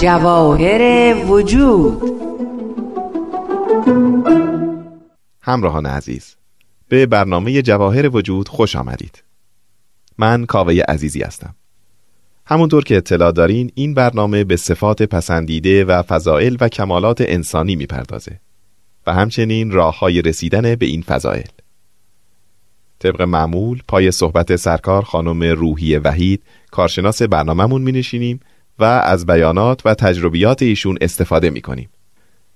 [0.00, 2.02] جواهر وجود.
[5.42, 6.36] همراهان عزیز
[6.88, 9.22] به برنامه جواهر وجود خوش آمدید.
[10.18, 11.54] من کاوه عزیزی هستم.
[12.46, 18.40] همونطور که اطلاع دارین این برنامه به صفات پسندیده و فضائل و کمالات انسانی می‌پردازه
[19.06, 21.48] و همچنین راه های رسیدن به این فضائل.
[22.98, 28.40] طبق معمول پای صحبت سرکار خانم روحی وحید کارشناس برنامهمون می نشینیم
[28.78, 31.88] و از بیانات و تجربیات ایشون استفاده می کنیم.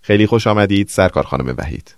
[0.00, 1.94] خیلی خوش آمدید سرکار خانم وحید.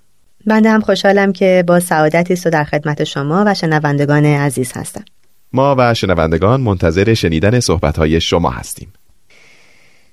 [0.46, 5.04] بنده هم خوشحالم که با سعادتی است و در خدمت شما و شنوندگان عزیز هستم.
[5.52, 8.92] ما و شنوندگان منتظر شنیدن صحبتهای شما هستیم.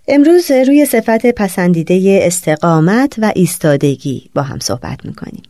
[0.08, 5.44] امروز روی صفت پسندیده استقامت و ایستادگی با هم صحبت می‌کنیم.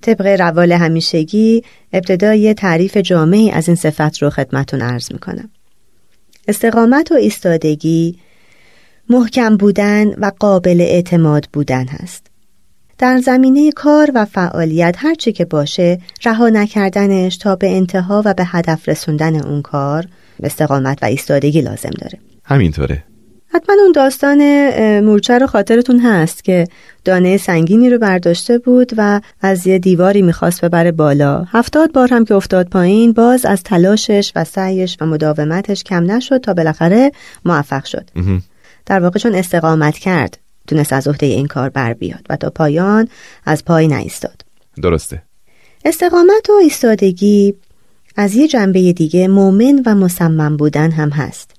[0.00, 5.50] طبق روال همیشگی ابتدای تعریف جامعی از این صفت رو خدمتون عرض می‌کنم.
[6.48, 8.18] استقامت و ایستادگی
[9.08, 12.26] محکم بودن و قابل اعتماد بودن هست.
[12.98, 18.44] در زمینه کار و فعالیت هرچی که باشه رها نکردنش تا به انتها و به
[18.46, 20.06] هدف رسوندن اون کار
[20.42, 22.18] استقامت و ایستادگی لازم داره.
[22.44, 23.04] همینطوره.
[23.54, 24.40] حتما اون داستان
[25.00, 26.66] مورچه رو خاطرتون هست که
[27.04, 31.44] دانه سنگینی رو برداشته بود و از یه دیواری می‌خواست ببره بالا.
[31.48, 36.38] هفتاد بار هم که افتاد پایین باز از تلاشش و سعیش و مداومتش کم نشد
[36.38, 37.12] تا بالاخره
[37.44, 38.10] موفق شد.
[38.86, 43.08] در واقع چون استقامت کرد تونست از عهده این کار بر بیاد و تا پایان
[43.44, 44.42] از پای نایستاد.
[44.82, 45.22] درسته.
[45.84, 47.54] استقامت و ایستادگی
[48.16, 51.57] از یه جنبه دیگه مؤمن و مصمم بودن هم هست.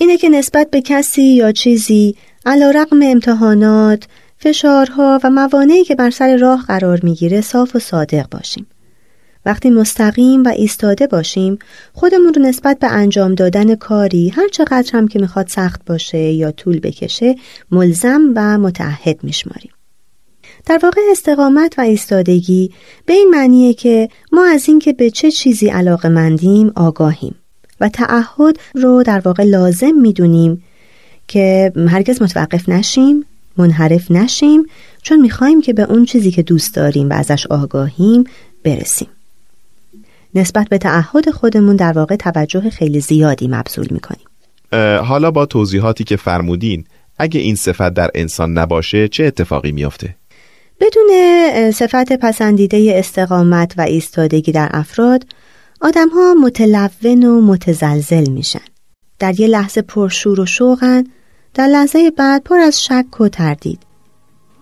[0.00, 4.04] اینه که نسبت به کسی یا چیزی علا رقم امتحانات،
[4.38, 8.66] فشارها و موانعی که بر سر راه قرار می‌گیره صاف و صادق باشیم.
[9.46, 11.58] وقتی مستقیم و ایستاده باشیم
[11.92, 16.52] خودمون رو نسبت به انجام دادن کاری هر چقدر هم که می‌خواد سخت باشه یا
[16.52, 17.34] طول بکشه
[17.70, 19.72] ملزم و متعهد میشماریم.
[20.66, 22.70] در واقع استقامت و ایستادگی
[23.06, 27.34] به این معنیه که ما از اینکه به چه چیزی علاقه مندیم آگاهیم
[27.80, 30.64] و تعهد رو در واقع لازم می‌دونیم
[31.28, 33.24] که هرگز متوقف نشیم
[33.56, 34.66] منحرف نشیم
[35.02, 38.24] چون می‌خوایم که به اون چیزی که دوست داریم و ازش آگاهیم
[38.64, 39.08] برسیم
[40.34, 44.24] نسبت به تعهد خودمون در واقع توجه خیلی زیادی مبذول می‌کنیم
[45.04, 46.84] حالا با توضیحاتی که فرمودین
[47.18, 50.14] اگه این صفت در انسان نباشه چه اتفاقی میافته؟
[50.80, 51.10] بدون
[51.70, 55.24] صفت پسندیده استقامت و ایستادگی در افراد
[55.82, 58.60] آدم ها متلون و متزلزل میشن.
[59.18, 61.04] در یه لحظه پرشور و شوقن
[61.54, 63.78] در لحظه بعد پر از شک و تردید.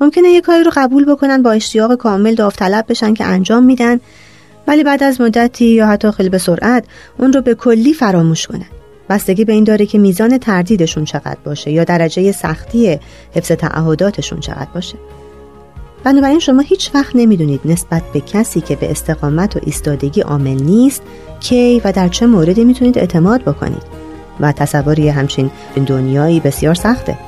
[0.00, 4.00] ممکنه یه کاری رو قبول بکنن با اشتیاق کامل داوطلب بشن که انجام میدن
[4.66, 6.84] ولی بعد از مدتی یا حتی خیلی به سرعت
[7.18, 8.66] اون رو به کلی فراموش کنن.
[9.10, 12.98] بستگی به این داره که میزان تردیدشون چقدر باشه یا درجه سختی
[13.34, 14.96] حفظ تعهداتشون چقدر باشه.
[16.04, 21.02] بنابراین شما هیچ وقت نمی‌دونید نسبت به کسی که به استقامت و ایستادگی عامل نیست
[21.40, 23.82] کی و در چه موردی می‌تونید اعتماد بکنید.
[24.40, 25.50] و تصوری همچین
[25.86, 27.18] دنیایی بسیار سخته.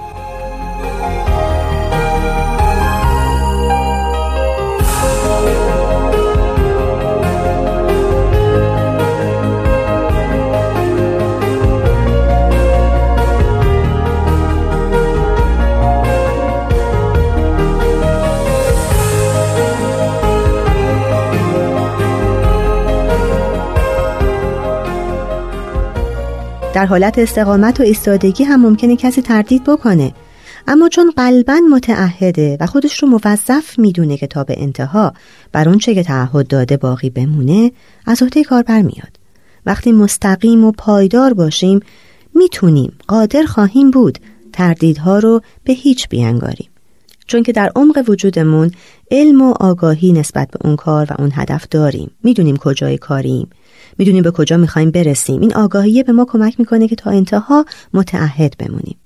[26.74, 30.12] در حالت استقامت و ایستادگی هم ممکنه کسی تردید بکنه.
[30.68, 35.12] اما چون قلبا متعهده و خودش رو موظف می‌دونه که تا به انتها
[35.52, 37.72] بر اون چه که تعهد داده باقی بمونه
[38.06, 39.20] از عهده کار برمیاد.
[39.66, 41.80] وقتی مستقیم و پایدار باشیم
[42.34, 44.18] می‌تونیم قادر خواهیم بود
[44.52, 46.68] تردیدها رو به هیچ بیانگاریم.
[47.26, 48.70] چون که در عمق وجودمون
[49.10, 52.10] علم و آگاهی نسبت به اون کار و اون هدف داریم.
[52.24, 53.50] می‌دونیم کجای کاریم.
[53.98, 55.40] می‌دونیم به کجا می‌خوایم برسیم.
[55.40, 57.64] این آگاهی به ما کمک می‌کنه که تا انتها
[57.94, 58.96] متعهد بمونیم.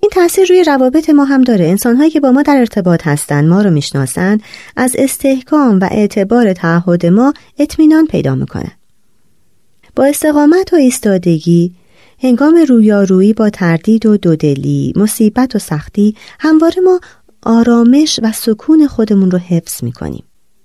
[0.00, 1.64] این تاثیر روی روابط ما هم داره.
[1.66, 4.42] انسانهایی که با ما در ارتباط هستند ما رو می‌شناسند
[4.76, 8.72] از استحکام و اعتبار تعهد ما اطمینان پیدا می‌کنن
[9.96, 11.74] با استقامت و ایستادگی
[12.18, 17.00] هنگام رویارویی با تردید و دودلی مصیبت و سختی همواره ما
[17.42, 20.24] آرامش و سکون خودمون رو حفظ می‌کنیم.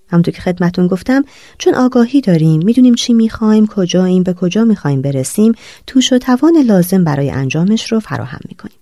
[0.10, 1.24] همونطور که خدمتون گفتم
[1.58, 5.52] چون آگاهی داریم می‌دونیم چی می‌خوایم کجاییم به کجا می‌خوایم برسیم
[5.88, 8.78] توش و توان لازم برای انجامش رو فراهم می‌کنیم.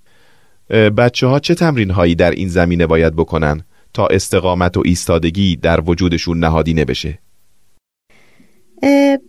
[0.96, 3.62] بچه ها چه تمرین هایی در این زمینه باید بکنن
[3.94, 7.20] تا استقامت و ایستادگی در وجودشون نهادینه بشه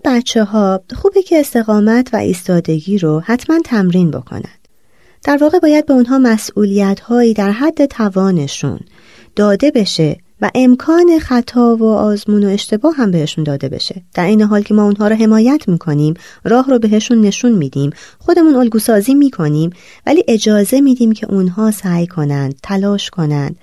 [0.05, 4.55] بچه ها خوبه که استقامت و ایستادگی رو حتما تمرین بکنن.
[5.25, 8.81] در واقع باید به اونها مسئولیت هایی در حد توانشون
[9.37, 14.03] داده بشه و امکان خطا و آزمون و اشتباه هم بهشون داده بشه.
[14.15, 16.15] در این حال که ما اونها رو حمایت می‌کنیم
[16.45, 19.71] راه رو بهشون نشون میدیم خودمون الگوسازی می‌کنیم
[20.07, 23.57] ولی اجازه میدیم که اونها سعی کنند تلاش کنند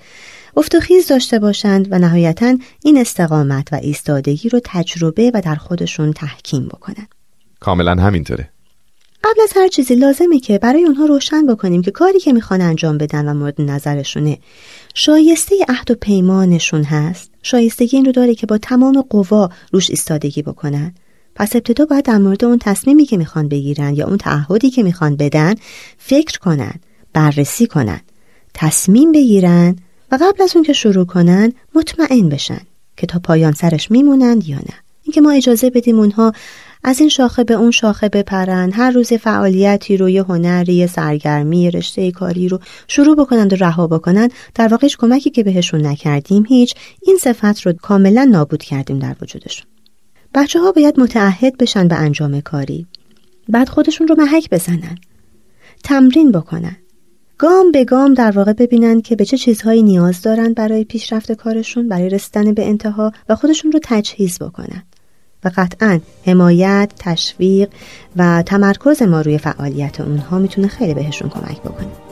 [0.57, 6.67] افتخیز داشته باشند و نهایتا این استقامت و ایستادگی رو تجربه و در خودشون تحکیم
[6.67, 7.07] بکنند
[7.59, 8.49] کاملا همینطوره.
[9.25, 12.97] قبل از هر چیزی لازمه که برای اونها روشن بکنیم که کاری که می‌خوان انجام
[12.97, 14.37] بدن و مورد نظرشونه.
[14.93, 17.31] شایسته عهد و پیمانشون هست.
[17.41, 20.93] شایستگی این رو داره که با تمام قوا روش ایستادگی بکنن.
[21.35, 25.15] پس ابتدا باید در مورد اون تصمیمی که می‌خوان بگیرن یا اون تعهدی که می‌خوان
[25.15, 25.55] بدن
[25.97, 26.73] فکر کنن
[27.13, 28.01] بررسی کنن
[28.53, 29.75] تصمیم بگیرن
[30.11, 32.61] و قبل از اون که شروع کنن مطمئن بشن
[32.97, 34.73] که تا پایان سرش میمونند یا نه.
[35.03, 36.33] اینکه ما اجازه بدیم اونها
[36.87, 42.11] از این شاخه به اون شاخه بپرن هر روز فعالیتی رو یه هنری سرگرمی رشته
[42.11, 44.33] کاری رو شروع بکنند و رها بکنند.
[44.55, 46.75] در واقع کمکی که بهشون نکردیم هیچ.
[47.01, 49.67] این صفت رو کاملا نابود کردیم در وجودشون.
[50.33, 52.87] بچه ها باید متعهد بشن به انجام کاری.
[53.49, 54.97] بعد خودشون رو محک بزنن.
[55.83, 56.77] تمرین بکنن.
[57.37, 61.87] گام به گام در واقع ببینن که به چه چیزهایی نیاز دارن برای پیشرفت کارشون
[61.87, 64.83] برای رسیدن به انتها و خودشون رو تجهیز بکنن.
[65.45, 67.69] و قطعا حمایت، تشویق
[68.15, 72.04] و تمرکز ما روی فعالیت اونها می‌تونه خیلی بهشون کمک بکنه.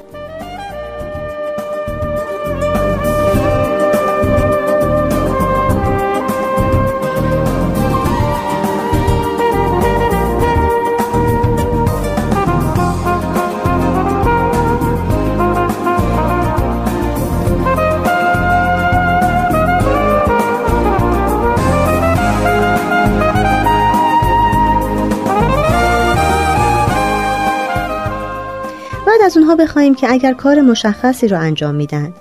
[29.33, 32.13] از اونها بخوایم که اگر کار مشخصی رو انجام میدن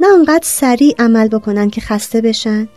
[0.00, 2.68] نه اونقدر سریع عمل بکنن که خسته بشن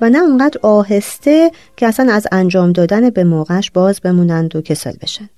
[0.00, 4.92] و نه اونقدر آهسته که اصلا از انجام دادن به موقعش باز بمونند و کسل
[5.02, 5.28] بشن.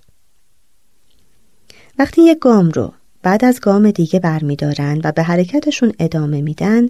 [1.99, 2.93] وقتی یک گام رو
[3.23, 6.89] بعد از گام دیگه برمیدارن و به حرکتشون ادامه میدن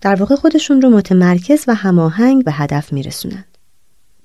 [0.00, 3.44] در واقع خودشون رو متمرکز و هماهنگ به هدف میرسونن.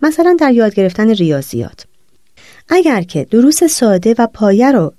[0.02, 1.86] مثلا در یاد گرفتن ریاضیات.
[2.70, 4.94] اگر که دروس ساده و پایه رو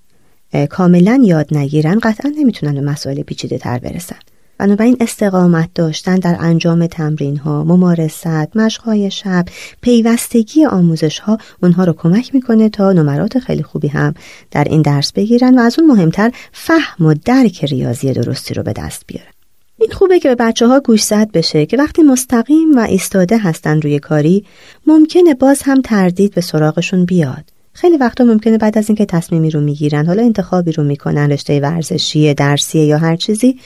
[0.71, 4.17] کاملا یاد نگیرن قطعا نمی‌تونن به مسائل پیچیده تر برسن
[4.61, 9.45] بنابراین استقامت داشتن در انجام تمرین ها، ممارست، مشقهای شب،
[9.81, 14.15] پیوستگی آموزش ها اونها رو کمک می‌کنه تا نمرات خیلی خوبی هم
[14.51, 18.73] در این درس بگیرن و از اون مهمتر فهم و درک ریاضی درستی رو به
[18.73, 19.31] دست بیارن.
[19.79, 23.81] این خوبه که به بچه ها گوش زد بشه که وقتی مستقیم و ایستاده هستن
[23.81, 24.45] روی کاری
[24.87, 29.61] ممکنه باز هم تردید به سراغشون بیاد خیلی وقتا ممکنه بعد از اینکه تصمیمی رو
[29.61, 33.59] می‌گیرن حالا انتخابی رو می‌کنن رشته ورزشی درسیه یا هر چیزی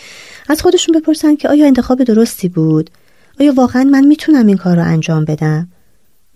[0.49, 2.91] از خودشون بپرسن که آیا انتخاب درستی بود؟
[3.41, 5.69] آیا واقعا من می‌تونم این کار رو انجام بدم؟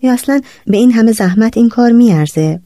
[0.01, 2.59] یا اصلا به این همه زحمت این کار میارزه؟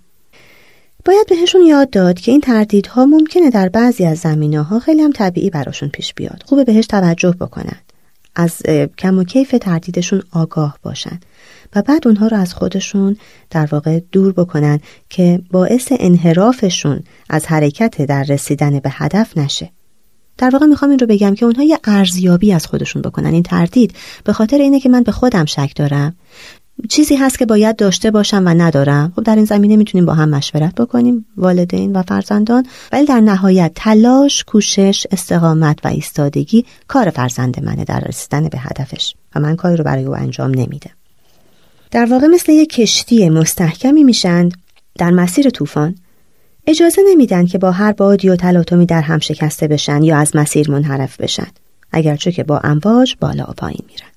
[1.05, 5.11] باید بهشون یاد داد که این تردیدها ممکنه در بعضی از زمینه ها خیلی هم
[5.11, 6.43] طبیعی براشون پیش بیاد.
[6.45, 7.82] خوبه بهش توجه بکنن.
[8.35, 8.61] از
[8.97, 11.19] کم و کیف تردیدشون آگاه باشن
[11.75, 13.17] و بعد اونها رو از خودشون
[13.49, 19.71] در واقع دور بکنن که باعث انحرافشون از حرکت در رسیدن به هدف نشه.
[20.37, 23.33] در واقع می‌خوام این رو بگم که اونها یه ارزیابی از خودشون بکنن.
[23.33, 26.15] این تردید به خاطر اینه که من به خودم شک دارم
[26.89, 29.13] چیزی هست که باید داشته باشم و ندارم.
[29.15, 32.65] خب در این زمینه می‌تونیم با هم مشورت بکنیم والدین و فرزندان.
[32.91, 39.15] ولی در نهایت تلاش کوشش استقامت و ایستادگی کار فرزند منه در رسیدن به هدفش
[39.35, 40.91] و من کاری رو برای او انجام نمیدم.
[41.91, 44.53] در واقع مثل یک کشتی مستحکمی میشند
[44.97, 45.95] در مسیر طوفان.
[46.67, 50.71] اجازه نمیدن که با هر بادی و تلاطمی در هم شکسته بشن یا از مسیر
[50.71, 51.47] منحرف بشن
[51.91, 54.09] اگرچه که با امواج بالا و پایین میرن.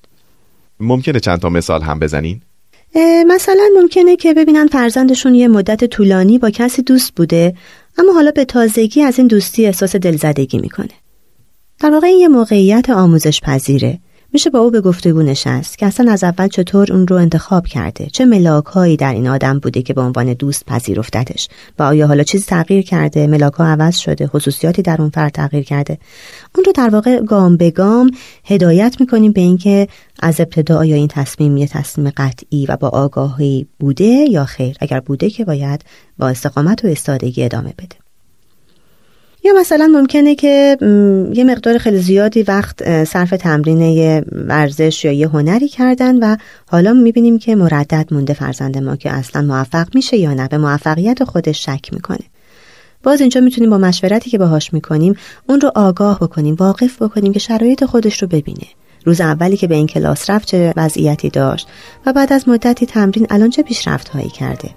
[0.79, 2.41] ممکنه چند تا مثال هم بزنین؟
[3.27, 7.53] مثلا ممکنه که ببینن فرزندشون یه مدت طولانی با کسی دوست بوده
[7.97, 10.89] اما حالا به تازگی از این دوستی احساس دلزدگی می‌کنه.
[11.79, 13.99] در واقع این یه موقعیت آموزش پذیره
[14.37, 18.05] میشه با او به گفتگو نشست که اصلا از اول چطور اون رو انتخاب کرده
[18.05, 21.47] چه ملاک هایی در این آدم بوده که به عنوان دوست پذیرفتتش.
[21.79, 25.63] و آیا حالا چیزی تغییر کرده؟ ملاک ها عوض شده خصوصیاتی در اون فرد تغییر
[25.63, 25.97] کرده.
[26.55, 28.11] اون رو در واقع گام به گام
[28.45, 29.87] هدایت می‌کنیم به اینکه
[30.19, 34.77] از ابتدا آیا این تصمیم یه تصمیم قطعی و با آگاهی بوده یا خیر.
[34.79, 35.85] اگر بوده که باید
[36.17, 38.06] با استقامت و استادگی ادامه بده.
[39.43, 40.77] یا مثلا ممکنه که
[41.33, 46.93] یه مقدار خیلی زیادی وقت صرف تمرین یه ورزش یا یه هنری کردن و حالا
[46.93, 51.65] می‌بینیم که مردد مونده فرزند ما که اصلا موفق میشه یا نه به موفقیت خودش
[51.65, 52.19] شک می‌کنه.
[53.03, 55.15] باز اینجا می‌تونیم با مشورتی که باهاش می‌کنیم
[55.49, 58.67] اون رو آگاه بکنیم واقف بکنیم که شرایط خودش رو ببینه.
[59.05, 61.67] روز اولی که به این کلاس رفت چه وضعیتی داشت
[62.05, 64.69] و بعد از مدتی تمرین الان چه پیشرفت هایی کرده.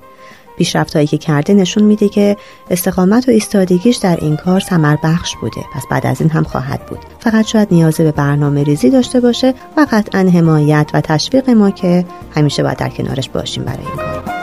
[0.61, 2.37] پیشرفت هایی که کرده نشون میده که
[2.71, 5.61] استقامت و ایستادگیش در این کار ثمر بخش بوده.
[5.75, 6.99] پس بعد از این هم خواهد بود.
[7.19, 12.05] فقط شاید نیاز به برنامه ریزی داشته باشه و قطعا حمایت و تشویق ما که
[12.35, 14.40] همیشه باید در کنارش باشیم برای این کار.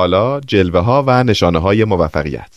[0.00, 2.50] حالا جلوه ها و نشانه های موفقیت.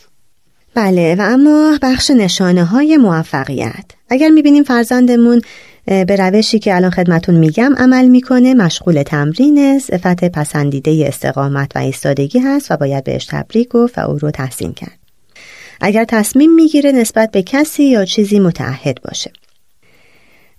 [0.74, 3.84] بله و اما بخش نشانه های موفقیت.
[4.08, 5.40] اگر می‌بینیم فرزندمون
[5.86, 12.38] به روشی که الان خدمتون میگم عمل می‌کنه مشغول تمرین صفت پسندیده استقامت و ایستادگی
[12.38, 14.98] هست و باید بهش تبریک گفت و او رو تحسین کرد.
[15.80, 19.30] اگر تصمیم می‌گیره نسبت به کسی یا چیزی متعهد باشه.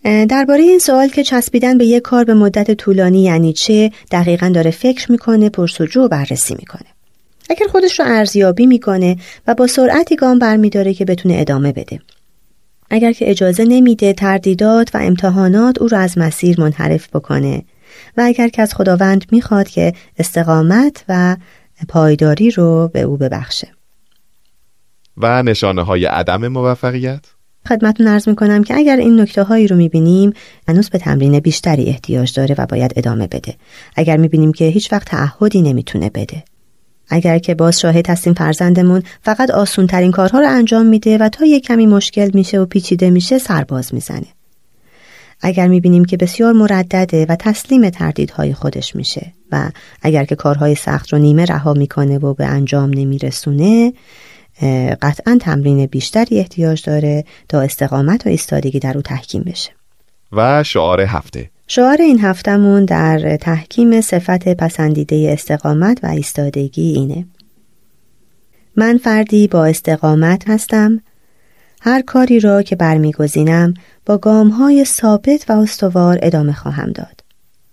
[0.06, 4.72] درباره این سوال که چسبیدن به یک کار به مدت طولانی یعنی چه دقیقا داره
[4.72, 6.88] فکر می‌کنه پرسجو و بررسی می‌کنه.
[7.50, 12.00] اگر خودش رو ارزیابی می‌کنه و با سرعتی گام برمیداره که بتونه ادامه بده.
[12.90, 17.64] اگر که اجازه نمیده تردیدات و امتحانات او رو از مسیر منحرف بکنه
[18.18, 21.38] و اگر که از خداوند می‌خواد که استقامت و
[21.90, 23.68] پایداری رو به او ببخشه.
[25.18, 27.35] و نشانه های عدم موفقیت؟
[27.68, 30.34] خدمتون ارز می‌کنم که اگر این نکته هایی رو می‌بینیم
[30.68, 33.56] هنوز به تمرین بیشتری احتیاج داره و باید ادامه بده.
[33.96, 36.44] اگر می‌بینیم که هیچ وقت تعهدی نمی‌تونه بده.
[37.10, 41.46] اگر که باز شاهد هستیم فرزندمون فقط آسون ترین کارها رو انجام میده و تا
[41.46, 44.28] یک کمی مشکل میشه و پیچیده میشه سرباز می‌زنه.
[45.42, 49.70] اگر می‌بینیم که بسیار مردده و تسلیم تردیدهای خودش میشه و
[50.02, 53.94] اگر که کارهای سخت رو نیمه رها می‌کنه و به انجام نمیرسونه
[55.02, 59.72] قطعا تمرین بیشتری احتیاج داره تا استقامت و ایستادگی در او تحکیم بشه.
[60.32, 61.50] و شعار هفته.
[61.68, 67.26] شعار این هفتمون در تحکیم صفت پسندیده استقامت و ایستادگی اینه.
[68.76, 71.02] من فردی با استقامت هستم.
[71.82, 73.74] هر کاری را که برمیگزینم
[74.06, 77.15] با گامهای ثابت و استوار ادامه خواهم داد.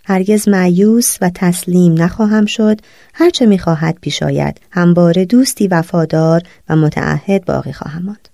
[0.04, 2.80] هرگز معیوس و تسلیم نخواهم شد.
[3.14, 4.60] هرچه می‌خواهد پیش آید.
[4.70, 8.28] همواره دوستی وفادار و متعهد باقی خواهم ماند.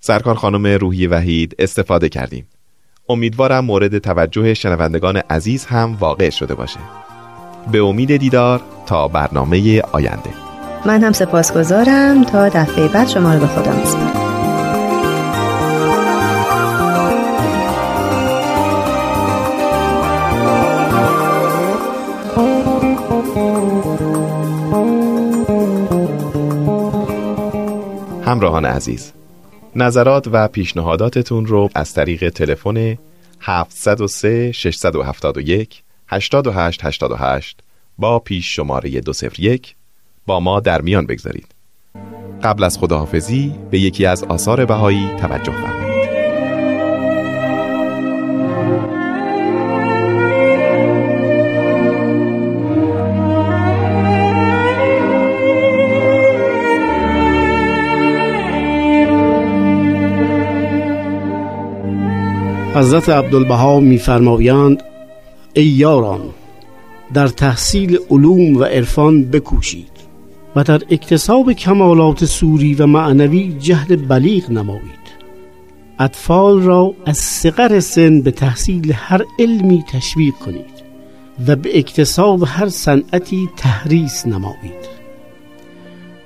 [0.00, 2.46] سرکار خانم روحی وحید استفاده کردیم.
[3.08, 6.80] امیدوارم مورد توجه شنوندگان عزیز هم واقع شده باشه.
[7.72, 10.30] به امید دیدار تا برنامه آینده.
[10.86, 12.24] من هم سپاسگزارم.
[12.24, 14.27] تا دفعه بعد شما رو به خدا میسپارم.
[28.28, 29.12] همراهان عزیز
[29.76, 32.98] نظرات و پیشنهاداتتون رو از طریق تلفن
[33.40, 37.60] 703 671 8888
[37.98, 39.74] با پیش شماره 201
[40.26, 41.54] با ما در میان بگذارید.
[42.42, 45.87] قبل از خداحافظی به یکی از آثار بهایی توجه فرمایید.
[62.78, 64.82] حضرت عبدالبها میفرمایند
[65.54, 66.20] ای یاران
[67.14, 69.90] در تحصیل علوم و عرفان بکوشید
[70.56, 75.08] و در اکتساب کمالات سوری و معنوی جهد بلیغ نمایید.
[75.98, 80.82] اطفال را از صغر سن به تحصیل هر علمی تشویق کنید
[81.46, 84.88] و به اکتساب هر صنعتی تحریس نمایید.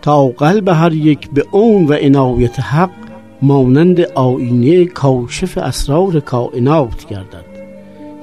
[0.03, 3.02] تا قلب هر یک به اون و عنایت حق
[3.43, 7.45] مانند آینه کاشف اسرار کائنات گردد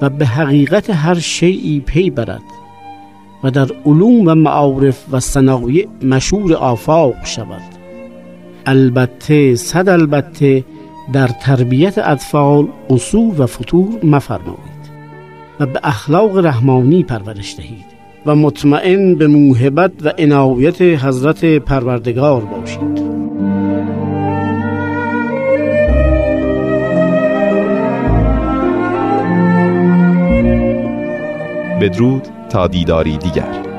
[0.00, 2.42] و به حقیقت هر شیعی پی برد
[3.44, 7.62] و در علوم و معارف و صنایع مشهور آفاق شود.
[8.66, 10.64] البته صد البته
[11.12, 14.80] در تربیت اطفال قصور و فتور مفرمایید
[15.60, 17.90] و به اخلاق رحمانی پرورش دهید
[18.26, 23.19] و مطمئن به موهبت و عنایت حضرت پروردگار باشید.
[31.80, 33.69] بدرود تا دیداری دیگر.